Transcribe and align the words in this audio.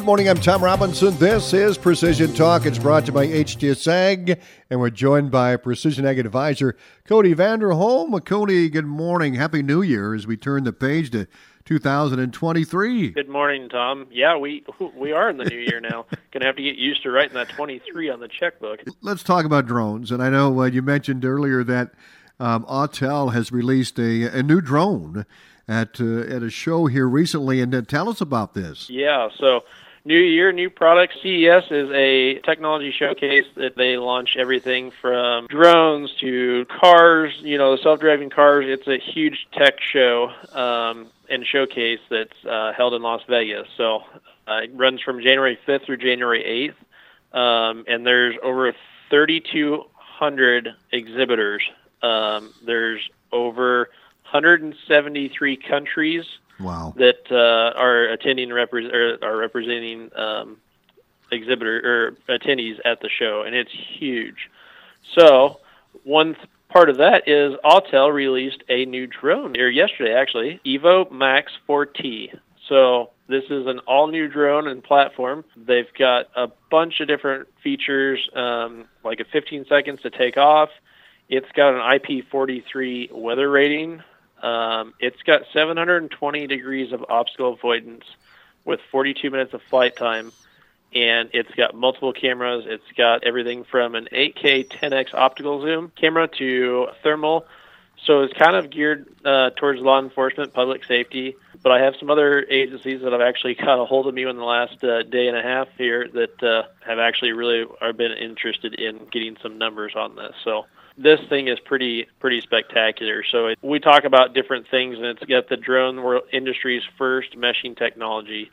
Good 0.00 0.06
morning, 0.06 0.30
I'm 0.30 0.40
Tom 0.40 0.64
Robinson. 0.64 1.14
This 1.18 1.52
is 1.52 1.76
Precision 1.76 2.32
Talk. 2.32 2.64
It's 2.64 2.78
brought 2.78 3.00
to 3.00 3.06
you 3.08 3.12
by 3.12 3.26
HTS 3.26 3.86
Ag, 3.86 4.40
and 4.70 4.80
we're 4.80 4.88
joined 4.88 5.30
by 5.30 5.54
Precision 5.56 6.06
Ag 6.06 6.18
Advisor 6.18 6.74
Cody 7.04 7.34
Vanderholm. 7.34 8.24
Cody, 8.24 8.70
good 8.70 8.86
morning. 8.86 9.34
Happy 9.34 9.62
New 9.62 9.82
Year 9.82 10.14
as 10.14 10.26
we 10.26 10.38
turn 10.38 10.64
the 10.64 10.72
page 10.72 11.10
to 11.10 11.26
2023. 11.66 13.10
Good 13.10 13.28
morning, 13.28 13.68
Tom. 13.68 14.06
Yeah, 14.10 14.38
we 14.38 14.64
we 14.96 15.12
are 15.12 15.28
in 15.28 15.36
the 15.36 15.44
new 15.44 15.58
year 15.58 15.80
now. 15.80 16.06
Going 16.32 16.40
to 16.40 16.46
have 16.46 16.56
to 16.56 16.62
get 16.62 16.76
used 16.76 17.02
to 17.02 17.10
writing 17.10 17.34
that 17.34 17.50
23 17.50 18.08
on 18.08 18.20
the 18.20 18.28
checkbook. 18.28 18.80
Let's 19.02 19.22
talk 19.22 19.44
about 19.44 19.66
drones. 19.66 20.10
And 20.10 20.22
I 20.22 20.30
know 20.30 20.62
uh, 20.62 20.64
you 20.64 20.80
mentioned 20.80 21.26
earlier 21.26 21.62
that 21.64 21.90
um, 22.40 22.64
Autel 22.64 23.34
has 23.34 23.52
released 23.52 23.98
a, 23.98 24.38
a 24.38 24.42
new 24.42 24.62
drone 24.62 25.26
at 25.68 26.00
uh, 26.00 26.20
at 26.20 26.42
a 26.42 26.48
show 26.48 26.86
here 26.86 27.06
recently, 27.06 27.60
and 27.60 27.74
uh, 27.74 27.82
tell 27.82 28.08
us 28.08 28.22
about 28.22 28.54
this. 28.54 28.88
Yeah, 28.88 29.28
so 29.38 29.60
new 30.04 30.18
year, 30.18 30.52
new 30.52 30.70
product. 30.70 31.14
CES 31.22 31.64
is 31.70 31.90
a 31.92 32.38
technology 32.40 32.92
showcase 32.96 33.46
that 33.56 33.76
they 33.76 33.96
launch 33.96 34.36
everything 34.38 34.92
from 35.00 35.46
drones 35.48 36.12
to 36.20 36.66
cars. 36.66 37.32
You 37.40 37.58
know, 37.58 37.76
self-driving 37.76 38.30
cars. 38.30 38.66
It's 38.68 38.86
a 38.86 38.98
huge 38.98 39.48
tech 39.52 39.80
show 39.80 40.30
um, 40.52 41.08
and 41.28 41.46
showcase 41.46 42.00
that's 42.10 42.44
uh, 42.48 42.72
held 42.72 42.94
in 42.94 43.02
Las 43.02 43.22
Vegas. 43.28 43.68
So 43.76 44.00
uh, 44.46 44.62
it 44.64 44.70
runs 44.74 45.00
from 45.00 45.20
January 45.20 45.58
5th 45.66 45.86
through 45.86 45.98
January 45.98 46.74
8th, 47.32 47.38
um, 47.38 47.84
and 47.86 48.06
there's 48.06 48.36
over 48.42 48.72
3,200 49.10 50.68
exhibitors. 50.92 51.62
Um, 52.02 52.52
there's 52.64 53.08
over 53.32 53.90
173 54.30 55.56
countries 55.56 56.24
wow. 56.60 56.94
that 56.96 57.30
uh, 57.30 57.78
are 57.78 58.04
attending 58.04 58.50
repre- 58.50 59.22
are 59.22 59.36
representing 59.36 60.10
um, 60.16 60.58
exhibitor 61.32 62.16
or 62.28 62.38
attendees 62.38 62.78
at 62.84 63.00
the 63.00 63.08
show, 63.08 63.42
and 63.42 63.54
it's 63.54 63.72
huge. 63.72 64.50
So 65.14 65.60
one 66.04 66.34
th- 66.34 66.48
part 66.68 66.90
of 66.90 66.98
that 66.98 67.28
is 67.28 67.54
Autel 67.64 68.12
released 68.12 68.62
a 68.68 68.84
new 68.84 69.06
drone 69.06 69.54
here 69.54 69.68
yesterday, 69.68 70.14
actually, 70.14 70.60
Evo 70.64 71.10
Max 71.10 71.52
4T. 71.68 72.38
So 72.68 73.10
this 73.28 73.44
is 73.44 73.66
an 73.66 73.80
all-new 73.80 74.28
drone 74.28 74.68
and 74.68 74.82
platform. 74.82 75.44
They've 75.56 75.92
got 75.98 76.26
a 76.36 76.48
bunch 76.70 77.00
of 77.00 77.08
different 77.08 77.48
features, 77.62 78.28
um, 78.34 78.84
like 79.04 79.20
a 79.20 79.24
15 79.24 79.66
seconds 79.68 80.02
to 80.02 80.10
take 80.10 80.36
off. 80.36 80.70
It's 81.28 81.50
got 81.52 81.74
an 81.74 82.00
IP43 82.00 83.12
weather 83.12 83.48
rating, 83.48 84.02
um, 84.42 84.94
it's 85.00 85.22
got 85.22 85.42
720 85.52 86.46
degrees 86.46 86.92
of 86.92 87.04
obstacle 87.08 87.52
avoidance 87.52 88.04
with 88.64 88.80
42 88.90 89.30
minutes 89.30 89.54
of 89.54 89.62
flight 89.62 89.96
time, 89.96 90.32
and 90.94 91.30
it's 91.32 91.54
got 91.54 91.74
multiple 91.74 92.12
cameras. 92.12 92.64
It's 92.66 92.92
got 92.96 93.24
everything 93.24 93.64
from 93.64 93.94
an 93.94 94.08
8K 94.12 94.68
10x 94.68 95.14
optical 95.14 95.62
zoom 95.62 95.92
camera 95.96 96.28
to 96.38 96.88
thermal. 97.02 97.46
So 98.06 98.22
it's 98.22 98.32
kind 98.32 98.56
of 98.56 98.70
geared 98.70 99.06
uh, 99.24 99.50
towards 99.50 99.80
law 99.80 100.00
enforcement, 100.00 100.54
public 100.54 100.84
safety. 100.84 101.36
But 101.62 101.72
I 101.72 101.82
have 101.82 101.94
some 102.00 102.10
other 102.10 102.42
agencies 102.48 103.02
that 103.02 103.12
have 103.12 103.20
actually 103.20 103.54
got 103.66 103.80
a 103.80 103.84
hold 103.84 104.06
of 104.06 104.14
me 104.14 104.24
in 104.24 104.36
the 104.36 104.44
last 104.44 104.82
uh, 104.82 105.02
day 105.02 105.28
and 105.28 105.36
a 105.36 105.42
half 105.42 105.68
here 105.76 106.08
that 106.08 106.42
uh, 106.42 106.62
have 106.86 106.98
actually 106.98 107.32
really 107.32 107.66
are 107.80 107.92
been 107.92 108.12
interested 108.12 108.74
in 108.74 109.06
getting 109.12 109.36
some 109.42 109.58
numbers 109.58 109.92
on 109.94 110.16
this. 110.16 110.34
So 110.44 110.64
this 110.96 111.20
thing 111.28 111.48
is 111.48 111.58
pretty 111.60 112.06
pretty 112.18 112.40
spectacular. 112.40 113.24
So 113.30 113.48
it, 113.48 113.58
we 113.62 113.80
talk 113.80 114.04
about 114.04 114.34
different 114.34 114.68
things, 114.68 114.96
and 114.96 115.06
it's 115.06 115.24
got 115.24 115.48
the 115.48 115.56
drone 115.56 116.02
world 116.02 116.24
industry's 116.32 116.82
first 116.98 117.36
meshing 117.36 117.76
technology. 117.76 118.50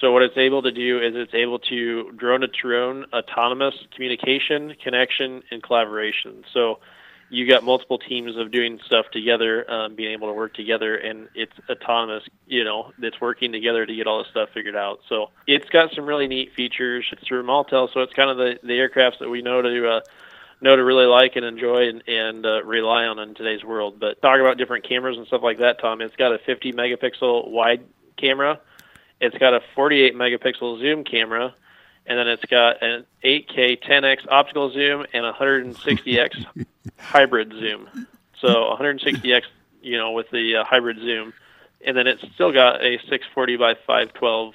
So 0.00 0.12
what 0.12 0.22
it's 0.22 0.36
able 0.36 0.62
to 0.62 0.70
do 0.70 1.00
is 1.00 1.14
it's 1.16 1.34
able 1.34 1.58
to 1.60 2.12
drone 2.12 2.40
to 2.42 2.48
drone 2.48 3.06
autonomous 3.12 3.74
communication, 3.94 4.74
connection, 4.82 5.42
and 5.50 5.62
collaboration. 5.62 6.44
So 6.52 6.78
you 7.30 7.48
got 7.48 7.62
multiple 7.62 7.98
teams 7.98 8.36
of 8.36 8.50
doing 8.50 8.80
stuff 8.84 9.06
together, 9.12 9.70
um, 9.70 9.94
being 9.94 10.12
able 10.12 10.28
to 10.28 10.32
work 10.32 10.54
together, 10.54 10.96
and 10.96 11.28
it's 11.34 11.52
autonomous. 11.68 12.24
You 12.46 12.64
know, 12.64 12.92
it's 13.00 13.20
working 13.20 13.52
together 13.52 13.84
to 13.84 13.94
get 13.94 14.06
all 14.06 14.18
this 14.18 14.28
stuff 14.30 14.50
figured 14.54 14.76
out. 14.76 15.00
So 15.08 15.30
it's 15.46 15.68
got 15.68 15.92
some 15.94 16.06
really 16.06 16.26
neat 16.26 16.54
features. 16.54 17.06
It's 17.12 17.26
through 17.26 17.42
Autel, 17.44 17.92
so 17.92 18.00
it's 18.00 18.14
kind 18.14 18.30
of 18.30 18.36
the 18.36 18.58
the 18.62 18.74
aircrafts 18.74 19.18
that 19.20 19.28
we 19.28 19.42
know 19.42 19.62
to. 19.62 19.88
Uh, 19.88 20.00
know 20.60 20.76
to 20.76 20.84
really 20.84 21.06
like 21.06 21.36
and 21.36 21.44
enjoy 21.44 21.88
and, 21.88 22.02
and 22.08 22.46
uh, 22.46 22.62
rely 22.64 23.04
on 23.04 23.18
in 23.18 23.34
today's 23.34 23.64
world. 23.64 24.00
But 24.00 24.20
talk 24.20 24.40
about 24.40 24.58
different 24.58 24.84
cameras 24.84 25.16
and 25.16 25.26
stuff 25.26 25.42
like 25.42 25.58
that, 25.58 25.80
Tom. 25.80 26.00
It's 26.00 26.16
got 26.16 26.32
a 26.32 26.38
50 26.38 26.72
megapixel 26.72 27.48
wide 27.48 27.82
camera. 28.16 28.60
It's 29.20 29.36
got 29.38 29.54
a 29.54 29.60
48 29.74 30.14
megapixel 30.14 30.80
zoom 30.80 31.04
camera, 31.04 31.54
and 32.06 32.18
then 32.18 32.28
it's 32.28 32.44
got 32.44 32.82
an 32.82 33.04
8K 33.24 33.82
10x 33.82 34.26
optical 34.30 34.70
zoom 34.72 35.06
and 35.12 35.24
160x 35.24 36.46
hybrid 36.98 37.52
zoom. 37.52 37.88
So 38.40 38.76
160x, 38.78 39.42
you 39.82 39.98
know, 39.98 40.12
with 40.12 40.30
the 40.30 40.56
uh, 40.56 40.64
hybrid 40.64 40.98
zoom, 40.98 41.32
and 41.84 41.96
then 41.96 42.06
it's 42.06 42.22
still 42.34 42.52
got 42.52 42.84
a 42.84 42.98
640 42.98 43.56
by 43.56 43.74
512 43.74 44.54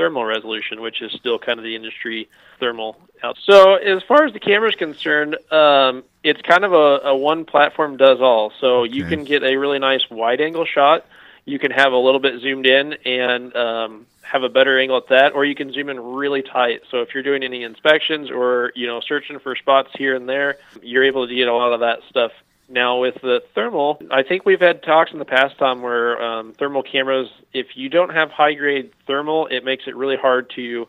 thermal 0.00 0.24
resolution, 0.24 0.80
which 0.80 1.02
is 1.02 1.12
still 1.12 1.38
kind 1.38 1.58
of 1.58 1.62
the 1.62 1.76
industry 1.76 2.26
thermal 2.58 2.96
out. 3.22 3.36
So 3.44 3.74
as 3.74 4.02
far 4.04 4.24
as 4.24 4.32
the 4.32 4.40
camera 4.40 4.70
is 4.70 4.74
concerned, 4.74 5.36
um, 5.52 6.04
it's 6.24 6.40
kind 6.40 6.64
of 6.64 6.72
a, 6.72 7.08
a, 7.08 7.14
one 7.14 7.44
platform 7.44 7.98
does 7.98 8.18
all. 8.18 8.50
So 8.62 8.84
okay. 8.84 8.94
you 8.94 9.04
can 9.04 9.24
get 9.24 9.42
a 9.42 9.56
really 9.56 9.78
nice 9.78 10.08
wide 10.08 10.40
angle 10.40 10.64
shot. 10.64 11.04
You 11.44 11.58
can 11.58 11.70
have 11.70 11.92
a 11.92 11.98
little 11.98 12.18
bit 12.18 12.40
zoomed 12.40 12.64
in 12.64 12.94
and 13.04 13.54
um, 13.54 14.06
have 14.22 14.42
a 14.42 14.48
better 14.48 14.78
angle 14.78 14.96
at 14.96 15.08
that, 15.08 15.34
or 15.34 15.44
you 15.44 15.54
can 15.54 15.70
zoom 15.70 15.90
in 15.90 16.00
really 16.00 16.40
tight. 16.40 16.80
So 16.90 17.02
if 17.02 17.12
you're 17.12 17.22
doing 17.22 17.42
any 17.42 17.62
inspections 17.62 18.30
or 18.30 18.72
you 18.74 18.86
know 18.86 19.02
searching 19.02 19.38
for 19.38 19.54
spots 19.54 19.90
here 19.98 20.16
and 20.16 20.26
there, 20.26 20.56
you're 20.80 21.04
able 21.04 21.28
to 21.28 21.34
get 21.34 21.46
a 21.46 21.54
lot 21.54 21.74
of 21.74 21.80
that 21.80 21.98
stuff 22.08 22.32
now, 22.70 23.00
with 23.00 23.16
the 23.20 23.42
thermal, 23.54 24.00
I 24.10 24.22
think 24.22 24.46
we've 24.46 24.60
had 24.60 24.82
talks 24.82 25.12
in 25.12 25.18
the 25.18 25.24
past, 25.24 25.58
Tom, 25.58 25.82
where 25.82 26.22
um, 26.22 26.52
thermal 26.52 26.82
cameras, 26.82 27.28
if 27.52 27.76
you 27.76 27.88
don't 27.88 28.14
have 28.14 28.30
high 28.30 28.54
grade 28.54 28.92
thermal, 29.06 29.46
it 29.48 29.64
makes 29.64 29.84
it 29.86 29.96
really 29.96 30.16
hard 30.16 30.50
to 30.56 30.86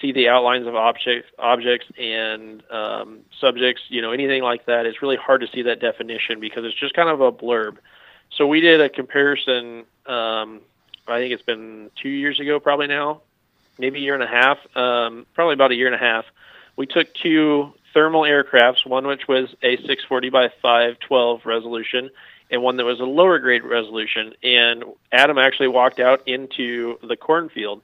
see 0.00 0.12
the 0.12 0.28
outlines 0.28 0.66
of 0.66 0.74
objects, 0.74 1.28
objects 1.38 1.86
and 1.98 2.62
um, 2.70 3.20
subjects, 3.40 3.82
you 3.88 4.00
know, 4.00 4.12
anything 4.12 4.42
like 4.42 4.66
that. 4.66 4.86
It's 4.86 5.02
really 5.02 5.16
hard 5.16 5.40
to 5.42 5.48
see 5.48 5.62
that 5.62 5.80
definition 5.80 6.40
because 6.40 6.64
it's 6.64 6.78
just 6.78 6.94
kind 6.94 7.08
of 7.08 7.20
a 7.20 7.32
blurb. 7.32 7.76
So 8.30 8.46
we 8.46 8.60
did 8.60 8.80
a 8.80 8.88
comparison. 8.88 9.84
Um, 10.06 10.60
I 11.06 11.18
think 11.18 11.32
it's 11.32 11.42
been 11.42 11.90
two 12.00 12.08
years 12.08 12.40
ago, 12.40 12.60
probably 12.60 12.86
now, 12.86 13.22
maybe 13.78 13.98
a 13.98 14.02
year 14.02 14.14
and 14.14 14.22
a 14.22 14.26
half, 14.26 14.58
um, 14.76 15.26
probably 15.34 15.54
about 15.54 15.72
a 15.72 15.74
year 15.74 15.86
and 15.86 15.94
a 15.94 15.98
half. 15.98 16.24
We 16.76 16.86
took 16.86 17.12
two 17.14 17.72
thermal 17.98 18.22
aircrafts, 18.22 18.86
one 18.86 19.08
which 19.08 19.26
was 19.26 19.48
a 19.60 19.76
640 19.76 20.30
by 20.30 20.50
512 20.62 21.44
resolution 21.44 22.10
and 22.48 22.62
one 22.62 22.76
that 22.76 22.84
was 22.84 23.00
a 23.00 23.04
lower 23.04 23.40
grade 23.40 23.64
resolution. 23.64 24.34
And 24.40 24.84
Adam 25.10 25.36
actually 25.36 25.66
walked 25.66 25.98
out 25.98 26.28
into 26.28 26.96
the 27.02 27.16
cornfield. 27.16 27.82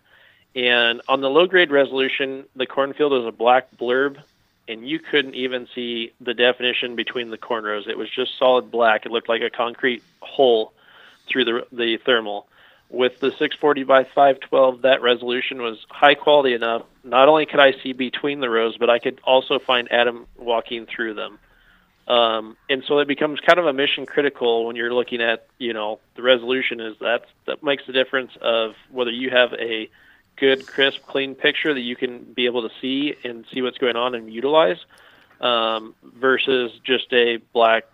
And 0.55 1.03
on 1.09 1.21
the 1.21 1.29
low 1.29 1.49
grade 1.49 1.73
resolution, 1.73 2.45
the 2.55 2.65
cornfield 2.65 3.11
was 3.11 3.27
a 3.27 3.33
black 3.33 3.77
blurb, 3.77 4.19
and 4.69 4.89
you 4.89 5.01
couldn't 5.01 5.35
even 5.35 5.67
see 5.75 6.13
the 6.21 6.33
definition 6.33 6.95
between 6.95 7.31
the 7.31 7.37
corn 7.37 7.65
rows. 7.65 7.89
It 7.89 7.99
was 7.99 8.09
just 8.09 8.39
solid 8.39 8.71
black. 8.71 9.07
It 9.07 9.11
looked 9.11 9.29
like 9.29 9.43
a 9.43 9.51
concrete 9.51 10.05
hole 10.21 10.73
through 11.27 11.45
the, 11.45 11.67
the 11.73 11.97
thermal 11.97 12.47
with 12.91 13.19
the 13.21 13.31
640 13.31 13.85
by 13.85 14.05
512, 14.05 14.83
that 14.83 15.03
resolution 15.03 15.61
was 15.63 15.85
high 15.89 16.15
quality 16.15 16.55
enough. 16.55 16.83
Not 17.03 17.29
only 17.29 17.47
could 17.47 17.61
I 17.61 17.73
see 17.83 17.93
between 17.93 18.41
the 18.41 18.49
rows, 18.49 18.77
but 18.77 18.91
I 18.91 18.99
could 18.99 19.21
also 19.25 19.59
find 19.59 19.91
Adam 19.91 20.27
walking 20.37 20.87
through 20.87 21.15
them. 21.15 21.39
Um, 22.07 22.57
and 22.69 22.85
so 22.87 22.99
it 22.99 23.09
becomes 23.09 23.41
kind 23.41 23.59
of 23.59 23.67
a 23.67 23.73
mission 23.73 24.05
critical 24.05 24.67
when 24.67 24.77
you're 24.77 24.93
looking 24.93 25.23
at, 25.23 25.47
you 25.59 25.73
know, 25.73 26.01
the 26.17 26.23
resolution 26.23 26.81
is 26.81 26.97
that 27.01 27.25
that 27.47 27.63
makes 27.63 27.87
the 27.87 27.93
difference 27.93 28.33
of 28.41 28.75
whether 28.91 29.11
you 29.11 29.31
have 29.31 29.55
a 29.55 29.89
good, 30.37 30.67
crisp, 30.67 31.03
clean 31.07 31.35
picture 31.35 31.73
that 31.73 31.81
you 31.81 31.97
can 31.97 32.19
be 32.19 32.47
able 32.47 32.69
to 32.69 32.75
see 32.81 33.15
and 33.25 33.47
see 33.53 33.63
what's 33.63 33.79
going 33.79 33.97
on 33.97 34.15
and 34.15 34.33
utilize, 34.33 34.77
um, 35.41 35.95
versus 36.03 36.73
just 36.85 37.11
a 37.13 37.39
black 37.55 37.85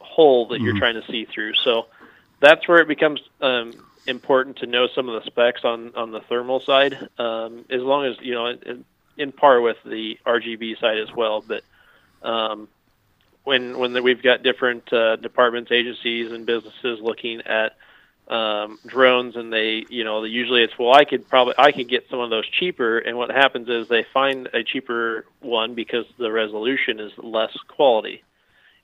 hole 0.00 0.48
that 0.48 0.56
mm-hmm. 0.56 0.64
you're 0.64 0.78
trying 0.78 1.00
to 1.00 1.06
see 1.06 1.24
through. 1.26 1.54
So 1.62 1.86
that's 2.40 2.66
where 2.66 2.78
it 2.78 2.88
becomes 2.88 3.20
um, 3.40 3.72
important 4.10 4.58
to 4.58 4.66
know 4.66 4.88
some 4.94 5.08
of 5.08 5.22
the 5.22 5.26
specs 5.30 5.64
on 5.64 5.94
on 5.94 6.10
the 6.10 6.20
thermal 6.20 6.60
side, 6.60 7.08
um, 7.18 7.64
as 7.70 7.80
long 7.80 8.04
as 8.04 8.16
you 8.20 8.34
know 8.34 8.46
in, 8.46 8.84
in 9.16 9.32
par 9.32 9.60
with 9.60 9.78
the 9.84 10.18
RGB 10.26 10.78
side 10.80 10.98
as 10.98 11.12
well. 11.14 11.42
But 11.46 11.62
um, 12.22 12.68
when 13.44 13.78
when 13.78 13.92
the, 13.92 14.02
we've 14.02 14.22
got 14.22 14.42
different 14.42 14.92
uh, 14.92 15.16
departments, 15.16 15.70
agencies, 15.72 16.32
and 16.32 16.44
businesses 16.44 17.00
looking 17.00 17.42
at 17.42 17.76
um, 18.28 18.78
drones, 18.86 19.36
and 19.36 19.52
they 19.52 19.84
you 19.88 20.04
know 20.04 20.24
usually 20.24 20.62
it's 20.62 20.78
well 20.78 20.94
I 20.94 21.04
could 21.04 21.28
probably 21.28 21.54
I 21.56 21.72
could 21.72 21.88
get 21.88 22.08
some 22.10 22.20
of 22.20 22.30
those 22.30 22.48
cheaper, 22.48 22.98
and 22.98 23.16
what 23.16 23.30
happens 23.30 23.68
is 23.68 23.88
they 23.88 24.04
find 24.12 24.48
a 24.52 24.62
cheaper 24.62 25.24
one 25.40 25.74
because 25.74 26.04
the 26.18 26.30
resolution 26.30 27.00
is 27.00 27.12
less 27.16 27.56
quality 27.68 28.22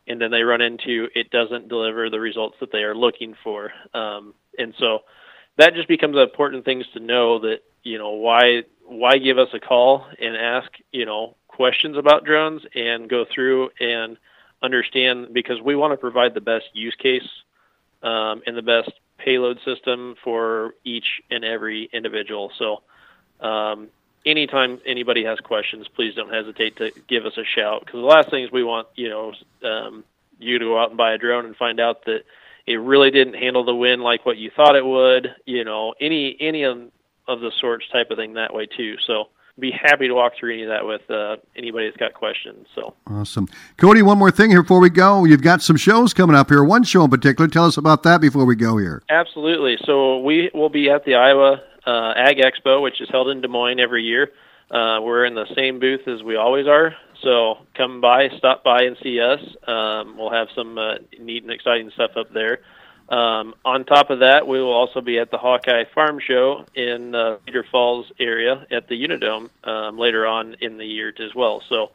and 0.06 0.20
then 0.20 0.30
they 0.30 0.42
run 0.42 0.60
into 0.60 1.08
it 1.14 1.30
doesn't 1.30 1.68
deliver 1.68 2.10
the 2.10 2.20
results 2.20 2.56
that 2.60 2.72
they 2.72 2.82
are 2.82 2.94
looking 2.94 3.34
for. 3.42 3.72
Um, 3.94 4.34
and 4.58 4.74
so 4.78 5.00
that 5.58 5.74
just 5.74 5.88
becomes 5.88 6.16
important 6.16 6.64
things 6.64 6.84
to 6.94 7.00
know 7.00 7.40
that 7.40 7.58
you 7.82 7.98
know 7.98 8.10
why 8.10 8.62
why 8.86 9.18
give 9.18 9.38
us 9.38 9.48
a 9.52 9.60
call 9.60 10.06
and 10.20 10.36
ask, 10.36 10.70
you 10.92 11.04
know, 11.04 11.36
questions 11.48 11.96
about 11.96 12.24
drones 12.24 12.62
and 12.74 13.08
go 13.08 13.24
through 13.34 13.70
and 13.80 14.16
understand 14.62 15.28
because 15.32 15.60
we 15.60 15.74
want 15.76 15.92
to 15.92 15.96
provide 15.96 16.34
the 16.34 16.40
best 16.40 16.66
use 16.72 16.94
case 17.00 17.28
um, 18.02 18.42
and 18.46 18.56
the 18.56 18.62
best 18.62 18.90
payload 19.18 19.58
system 19.64 20.14
for 20.22 20.74
each 20.84 21.22
and 21.30 21.44
every 21.44 21.88
individual. 21.92 22.52
So, 22.58 22.82
um, 23.46 23.88
anytime 24.26 24.80
anybody 24.84 25.24
has 25.24 25.38
questions, 25.38 25.86
please 25.88 26.14
don't 26.14 26.32
hesitate 26.32 26.76
to 26.76 26.90
give 27.08 27.24
us 27.24 27.38
a 27.38 27.44
shout 27.44 27.80
because 27.80 28.00
the 28.00 28.06
last 28.06 28.28
things 28.28 28.50
we 28.50 28.64
want, 28.64 28.88
you 28.96 29.08
know, 29.08 29.32
um, 29.62 30.04
you 30.38 30.58
to 30.58 30.64
go 30.64 30.78
out 30.78 30.90
and 30.90 30.98
buy 30.98 31.12
a 31.12 31.18
drone 31.18 31.46
and 31.46 31.56
find 31.56 31.80
out 31.80 32.04
that 32.04 32.24
it 32.66 32.76
really 32.76 33.10
didn't 33.10 33.34
handle 33.34 33.64
the 33.64 33.74
wind 33.74 34.02
like 34.02 34.26
what 34.26 34.36
you 34.36 34.50
thought 34.54 34.74
it 34.74 34.84
would. 34.84 35.28
You 35.46 35.64
know, 35.64 35.94
any 36.00 36.36
any 36.40 36.64
of, 36.64 36.78
of 37.28 37.40
the 37.40 37.52
sorts 37.58 37.88
type 37.90 38.10
of 38.10 38.18
thing 38.18 38.34
that 38.34 38.52
way 38.52 38.66
too. 38.66 38.96
So 39.06 39.28
be 39.58 39.70
happy 39.70 40.08
to 40.08 40.14
walk 40.14 40.34
through 40.38 40.52
any 40.52 40.64
of 40.64 40.68
that 40.68 40.84
with 40.84 41.10
uh, 41.10 41.36
anybody 41.56 41.86
that's 41.86 41.96
got 41.96 42.12
questions. 42.12 42.66
So 42.74 42.94
awesome, 43.06 43.48
Cody. 43.78 44.02
One 44.02 44.18
more 44.18 44.30
thing 44.30 44.50
here 44.50 44.62
before 44.62 44.80
we 44.80 44.90
go. 44.90 45.24
You've 45.24 45.42
got 45.42 45.62
some 45.62 45.76
shows 45.76 46.12
coming 46.12 46.36
up 46.36 46.50
here. 46.50 46.62
One 46.62 46.82
show 46.82 47.04
in 47.04 47.10
particular. 47.10 47.48
Tell 47.48 47.64
us 47.64 47.76
about 47.76 48.02
that 48.02 48.20
before 48.20 48.44
we 48.44 48.56
go 48.56 48.76
here. 48.76 49.02
Absolutely. 49.08 49.78
So 49.84 50.18
we 50.18 50.50
will 50.52 50.68
be 50.68 50.90
at 50.90 51.04
the 51.04 51.14
Iowa 51.14 51.62
uh, 51.86 52.12
Ag 52.16 52.38
Expo, 52.38 52.82
which 52.82 53.00
is 53.00 53.08
held 53.10 53.28
in 53.28 53.40
Des 53.40 53.48
Moines 53.48 53.80
every 53.80 54.02
year. 54.04 54.32
Uh, 54.70 54.98
we're 55.00 55.24
in 55.24 55.34
the 55.34 55.46
same 55.54 55.78
booth 55.78 56.08
as 56.08 56.22
we 56.22 56.36
always 56.36 56.66
are. 56.66 56.94
So 57.22 57.58
come 57.74 58.00
by, 58.00 58.28
stop 58.36 58.64
by, 58.64 58.82
and 58.82 58.96
see 59.02 59.20
us. 59.20 59.40
Um, 59.66 60.16
we'll 60.18 60.32
have 60.32 60.48
some 60.54 60.76
uh, 60.76 60.96
neat 61.20 61.44
and 61.44 61.52
exciting 61.52 61.90
stuff 61.92 62.16
up 62.16 62.32
there. 62.32 62.60
Um, 63.08 63.54
on 63.64 63.84
top 63.84 64.10
of 64.10 64.18
that, 64.18 64.48
we 64.48 64.60
will 64.60 64.72
also 64.72 65.00
be 65.00 65.20
at 65.20 65.30
the 65.30 65.38
Hawkeye 65.38 65.84
Farm 65.94 66.18
Show 66.18 66.64
in 66.74 67.14
uh, 67.14 67.38
Cedar 67.46 67.64
Falls 67.70 68.10
area 68.18 68.66
at 68.70 68.88
the 68.88 69.00
Unidome 69.00 69.48
um, 69.62 69.96
later 69.96 70.26
on 70.26 70.56
in 70.60 70.76
the 70.76 70.84
year 70.84 71.14
as 71.20 71.34
well. 71.34 71.62
So 71.68 71.92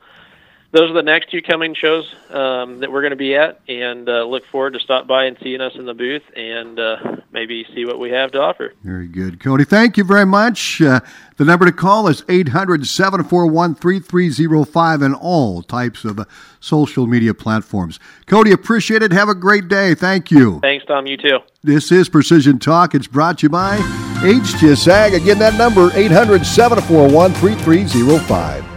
those 0.72 0.90
are 0.90 0.94
the 0.94 1.04
next 1.04 1.30
two 1.30 1.42
coming 1.42 1.76
shows 1.76 2.14
um, 2.30 2.80
that 2.80 2.92
we're 2.92 3.02
going 3.02 3.12
to 3.12 3.18
be 3.18 3.36
at, 3.36 3.60
and 3.68 4.08
uh, 4.08 4.24
look 4.24 4.46
forward 4.48 4.74
to 4.74 4.80
stop 4.80 5.06
by 5.06 5.26
and 5.26 5.38
seeing 5.44 5.60
us 5.60 5.74
in 5.76 5.86
the 5.86 5.94
booth 5.94 6.24
and 6.36 6.80
uh, 6.80 7.18
maybe 7.32 7.66
see 7.76 7.86
what 7.86 8.00
we 8.00 8.10
have 8.12 8.32
to 8.32 8.40
offer. 8.40 8.74
Very 8.84 9.08
good, 9.08 9.40
Cody. 9.40 9.66
Thank 9.66 9.98
you 9.98 10.06
very 10.06 10.26
much. 10.26 10.82
Uh, 10.82 11.02
the 11.36 11.44
number 11.44 11.66
to 11.66 11.74
call 11.74 12.08
is 12.08 12.24
800 12.30 12.88
741 12.88 13.76
3305 13.76 15.02
and 15.02 15.16
all 15.16 15.62
types 15.62 16.06
of 16.06 16.26
social 16.62 17.06
media 17.06 17.34
platforms. 17.34 18.00
Cody, 18.26 18.52
appreciate 18.52 19.04
it. 19.04 19.12
Have 19.12 19.28
a 19.28 19.36
great 19.36 19.68
day. 19.68 19.94
Thank 19.94 20.32
you. 20.32 20.60
Thanks, 20.62 20.86
Tom. 20.86 21.06
You 21.06 21.18
too. 21.18 21.40
This 21.64 21.92
is 21.92 22.08
Precision 22.08 22.60
Talk. 22.60 22.96
It's 22.96 23.08
brought 23.08 23.40
to 23.40 23.44
you 23.48 23.50
by 23.50 23.78
HTSAG. 24.22 25.16
Again, 25.16 25.40
that 25.40 25.56
number 25.56 25.92
800 25.94 26.46
741 26.46 27.34
3305. 27.34 28.71